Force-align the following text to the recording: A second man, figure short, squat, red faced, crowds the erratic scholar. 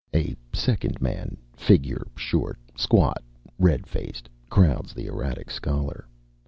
A 0.15 0.35
second 0.51 0.99
man, 0.99 1.37
figure 1.55 2.07
short, 2.15 2.57
squat, 2.75 3.21
red 3.59 3.85
faced, 3.85 4.29
crowds 4.49 4.93
the 4.95 5.05
erratic 5.05 5.51
scholar. 5.51 6.07